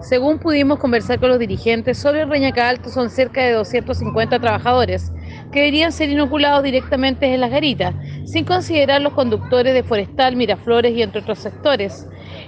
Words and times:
Según 0.00 0.38
pudimos 0.38 0.78
conversar 0.78 1.18
con 1.18 1.30
los 1.30 1.38
dirigentes, 1.38 1.98
solo 1.98 2.18
en 2.18 2.30
Reñaca 2.30 2.68
Alto 2.68 2.90
son 2.90 3.08
cerca 3.08 3.42
de 3.42 3.52
250 3.52 4.38
trabajadores 4.38 5.10
que 5.50 5.60
deberían 5.60 5.92
ser 5.92 6.10
inoculados 6.10 6.62
directamente 6.62 7.32
en 7.32 7.40
las 7.40 7.50
garitas, 7.50 7.94
sin 8.24 8.44
considerar 8.44 9.00
los 9.00 9.14
conductores 9.14 9.72
de 9.72 9.82
Forestal, 9.82 10.36
Miraflores 10.36 10.94
y 10.94 11.02
entre 11.02 11.20
otros 11.20 11.38
sectores. 11.38 12.06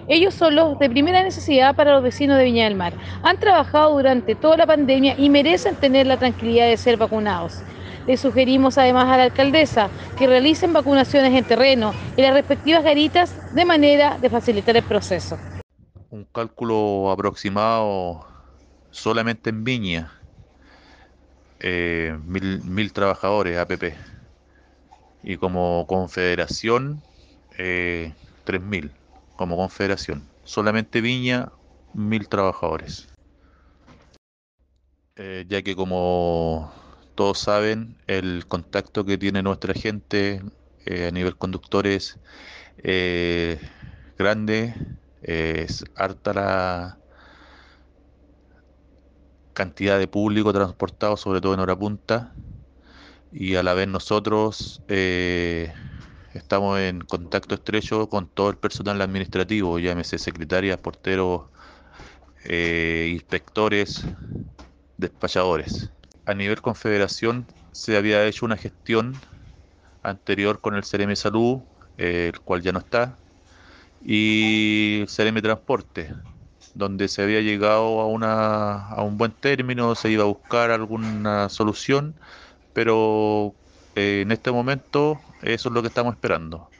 Ellos 0.09 0.35
son 0.35 0.55
los 0.55 0.79
de 0.79 0.91
primera 0.91 1.23
necesidad 1.23 1.75
para 1.75 1.95
los 1.95 2.03
vecinos 2.03 2.37
de 2.37 2.45
Viña 2.45 2.65
del 2.65 2.75
Mar. 2.75 2.93
Han 3.23 3.39
trabajado 3.39 3.93
durante 3.93 4.35
toda 4.35 4.59
la 4.59 4.67
pandemia 4.67 5.15
y 5.17 5.31
merecen 5.31 5.77
tener 5.77 6.07
la 6.07 6.19
tranquilidad 6.19 6.67
de 6.67 6.77
ser 6.77 6.97
vacunados. 6.97 7.63
Le 8.07 8.17
sugerimos 8.17 8.79
además 8.79 9.07
a 9.07 9.17
la 9.17 9.25
alcaldesa 9.25 9.91
que 10.17 10.27
realicen 10.27 10.73
vacunaciones 10.73 11.35
en 11.35 11.45
terreno 11.45 11.95
en 12.17 12.25
las 12.25 12.35
respectivas 12.35 12.85
garitas 12.85 13.35
de 13.55 13.65
manera 13.65 14.19
de 14.21 14.31
facilitar 14.31 14.77
el 14.77 14.85
proceso. 14.85 15.39
Un 16.11 16.25
cálculo 16.25 17.11
aproximado 17.11 18.27
solamente 18.91 19.51
en 19.51 19.65
Viña, 19.65 20.13
eh, 21.61 22.17
mil, 22.25 22.63
mil, 22.63 22.93
trabajadores 22.93 23.59
APP 23.59 23.95
y 25.23 25.37
como 25.37 25.85
confederación 25.89 27.03
eh, 27.59 28.13
3.000 28.45 28.93
como 29.37 29.57
confederación. 29.57 30.23
Solamente 30.45 31.01
Viña, 31.01 31.51
mil 31.93 32.29
trabajadores. 32.29 33.09
Eh, 35.17 35.45
ya 35.49 35.63
que 35.63 35.75
como 35.75 36.73
todos 37.15 37.39
saben, 37.39 37.97
el 38.07 38.47
contacto 38.47 39.05
que 39.05 39.19
tiene 39.19 39.43
nuestra 39.43 39.75
gente 39.75 40.43
eh, 40.85 41.09
a 41.09 41.11
nivel 41.11 41.37
conductores 41.37 42.19
grande, 44.19 44.75
es 45.23 45.85
harta 45.95 46.33
la 46.33 46.99
cantidad 49.53 49.99
de 49.99 50.07
público 50.07 50.53
transportado, 50.53 51.17
sobre 51.17 51.41
todo 51.41 51.55
en 51.55 51.61
hora 51.61 51.77
punta, 51.77 52.35
y 53.33 53.57
a 53.57 53.63
la 53.63 53.75
vez 53.75 53.89
nosotros 53.89 54.83
eh, 54.89 55.73
estamos 56.35 56.79
en 56.79 57.01
contacto 57.01 57.55
estrecho 57.55 58.09
con 58.09 58.29
todo 58.29 58.51
el 58.51 58.59
personal 58.59 59.01
administrativo, 59.01 59.79
llámese 59.79 60.19
secretarias, 60.19 60.79
porteros, 60.79 61.47
eh, 62.45 63.11
inspectores, 63.13 64.05
despachadores. 64.97 65.91
A 66.27 66.35
nivel 66.35 66.61
confederación 66.61 67.47
se 67.73 67.97
había 67.97 68.25
hecho 68.27 68.47
una 68.47 68.57
gestión 68.57 69.15
anterior 70.03 70.61
con 70.61 70.75
el 70.75 70.85
CRM 70.85 71.17
Salud, 71.17 71.61
eh, 71.99 72.31
el 72.33 72.41
cual 72.41 72.63
ya 72.63 72.73
no 72.73 72.79
está, 72.79 73.17
y 74.03 75.05
CRM 75.07 75.43
Transporte, 75.43 76.15
donde 76.75 77.09
se 77.09 77.23
había 77.23 77.41
llegado 77.41 78.01
a, 78.01 78.07
una, 78.07 78.89
a 78.89 79.03
un 79.03 79.19
buen 79.19 79.33
término, 79.33 79.95
se 79.95 80.11
iba 80.11 80.25
a 80.25 80.27
buscar 80.27 80.71
alguna 80.71 81.49
solución, 81.49 82.15
pero 82.73 83.55
eh, 83.95 84.23
en 84.23 84.33
este 84.33 84.53
momento 84.53 85.21
eso 85.43 85.69
es 85.69 85.75
lo 85.75 85.83
que 85.83 85.89
estamos 85.89 86.15
esperando. 86.15 86.71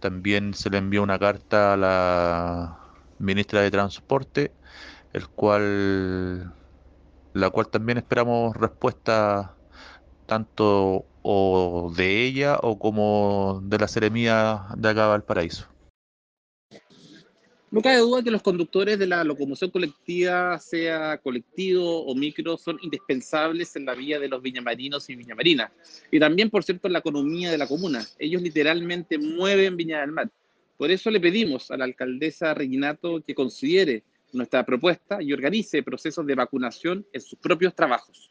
También 0.00 0.54
se 0.54 0.70
le 0.70 0.78
envió 0.78 1.02
una 1.02 1.18
carta 1.18 1.74
a 1.74 1.76
la 1.76 2.78
ministra 3.18 3.60
de 3.62 3.70
Transporte, 3.70 4.52
el 5.12 5.28
cual 5.28 6.54
la 7.32 7.50
cual 7.50 7.68
también 7.68 7.98
esperamos 7.98 8.56
respuesta 8.56 9.58
tanto 10.26 11.06
o 11.22 11.92
de 11.96 12.24
ella 12.24 12.58
o 12.62 12.78
como 12.78 13.60
de 13.64 13.78
la 13.78 13.88
seremía 13.88 14.66
de 14.76 14.88
acá 14.90 15.14
al 15.14 15.24
paraíso. 15.24 15.75
No 17.76 17.82
cabe 17.82 17.98
duda 17.98 18.22
que 18.22 18.30
los 18.30 18.40
conductores 18.40 18.98
de 18.98 19.06
la 19.06 19.22
locomoción 19.22 19.70
colectiva, 19.70 20.58
sea 20.58 21.18
colectivo 21.18 22.06
o 22.06 22.14
micro, 22.14 22.56
son 22.56 22.78
indispensables 22.80 23.76
en 23.76 23.84
la 23.84 23.94
vía 23.94 24.18
de 24.18 24.28
los 24.28 24.40
viñamarinos 24.40 25.10
y 25.10 25.14
viñamarinas. 25.14 25.70
Y 26.10 26.18
también, 26.18 26.48
por 26.48 26.64
cierto, 26.64 26.86
en 26.86 26.94
la 26.94 27.00
economía 27.00 27.50
de 27.50 27.58
la 27.58 27.66
comuna. 27.66 28.02
Ellos 28.18 28.40
literalmente 28.40 29.18
mueven 29.18 29.76
Viña 29.76 30.00
del 30.00 30.12
Mar. 30.12 30.30
Por 30.78 30.90
eso 30.90 31.10
le 31.10 31.20
pedimos 31.20 31.70
a 31.70 31.76
la 31.76 31.84
alcaldesa 31.84 32.54
Reginato 32.54 33.22
que 33.22 33.34
considere 33.34 34.04
nuestra 34.32 34.64
propuesta 34.64 35.22
y 35.22 35.34
organice 35.34 35.82
procesos 35.82 36.24
de 36.24 36.34
vacunación 36.34 37.06
en 37.12 37.20
sus 37.20 37.38
propios 37.38 37.74
trabajos. 37.74 38.30